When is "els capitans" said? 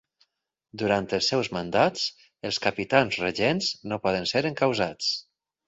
2.51-3.21